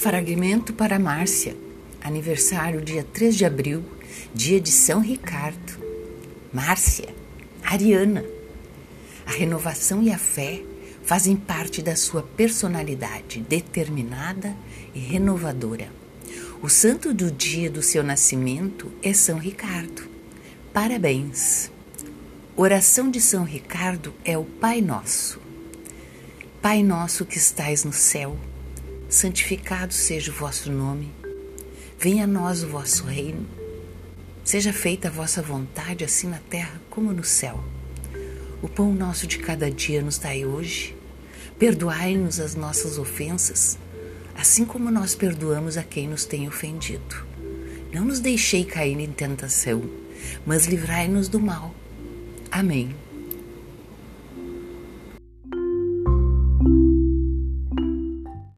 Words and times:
Fragmento 0.00 0.72
para 0.72 0.98
Márcia, 0.98 1.54
aniversário 2.00 2.80
dia 2.80 3.04
3 3.12 3.36
de 3.36 3.44
abril, 3.44 3.84
dia 4.32 4.58
de 4.58 4.72
São 4.72 4.98
Ricardo. 4.98 5.78
Márcia, 6.50 7.14
Ariana, 7.62 8.24
a 9.26 9.30
renovação 9.30 10.02
e 10.02 10.10
a 10.10 10.16
fé 10.16 10.62
fazem 11.02 11.36
parte 11.36 11.82
da 11.82 11.94
sua 11.94 12.22
personalidade 12.22 13.42
determinada 13.42 14.56
e 14.94 14.98
renovadora. 14.98 15.92
O 16.62 16.70
santo 16.70 17.12
do 17.12 17.30
dia 17.30 17.70
do 17.70 17.82
seu 17.82 18.02
nascimento 18.02 18.90
é 19.02 19.12
São 19.12 19.36
Ricardo. 19.36 20.08
Parabéns! 20.72 21.70
Oração 22.56 23.10
de 23.10 23.20
São 23.20 23.44
Ricardo 23.44 24.14
é 24.24 24.38
o 24.38 24.46
Pai 24.46 24.80
Nosso. 24.80 25.38
Pai 26.62 26.82
nosso 26.82 27.26
que 27.26 27.36
estais 27.36 27.84
no 27.84 27.92
céu, 27.92 28.34
santificado 29.10 29.92
seja 29.92 30.30
o 30.30 30.34
vosso 30.34 30.70
nome. 30.70 31.12
Venha 31.98 32.24
a 32.24 32.28
nós 32.28 32.62
o 32.62 32.68
vosso 32.68 33.04
reino. 33.04 33.44
Seja 34.44 34.72
feita 34.72 35.08
a 35.08 35.10
vossa 35.10 35.42
vontade, 35.42 36.04
assim 36.04 36.28
na 36.28 36.38
terra 36.38 36.80
como 36.88 37.12
no 37.12 37.24
céu. 37.24 37.62
O 38.62 38.68
pão 38.68 38.94
nosso 38.94 39.26
de 39.26 39.38
cada 39.38 39.68
dia 39.70 40.00
nos 40.00 40.16
dai 40.16 40.46
hoje. 40.46 40.96
Perdoai-nos 41.58 42.38
as 42.38 42.54
nossas 42.54 42.98
ofensas, 42.98 43.76
assim 44.34 44.64
como 44.64 44.90
nós 44.90 45.14
perdoamos 45.14 45.76
a 45.76 45.82
quem 45.82 46.08
nos 46.08 46.24
tem 46.24 46.48
ofendido. 46.48 47.26
Não 47.92 48.04
nos 48.04 48.20
deixei 48.20 48.64
cair 48.64 48.98
em 48.98 49.10
tentação, 49.10 49.82
mas 50.46 50.66
livrai-nos 50.66 51.28
do 51.28 51.40
mal. 51.40 51.74
Amém. 52.50 52.94